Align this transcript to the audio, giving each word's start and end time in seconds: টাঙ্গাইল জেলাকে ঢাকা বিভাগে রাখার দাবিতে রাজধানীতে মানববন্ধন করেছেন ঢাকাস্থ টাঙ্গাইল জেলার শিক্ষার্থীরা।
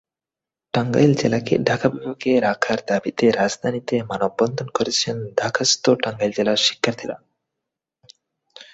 টাঙ্গাইল 0.73 1.11
জেলাকে 1.13 1.53
ঢাকা 1.63 1.87
বিভাগে 1.89 2.31
রাখার 2.39 2.79
দাবিতে 2.87 3.25
রাজধানীতে 3.31 3.95
মানববন্ধন 4.03 4.67
করেছেন 4.67 5.15
ঢাকাস্থ 5.37 5.83
টাঙ্গাইল 6.03 6.31
জেলার 6.31 6.59
শিক্ষার্থীরা। 6.67 7.17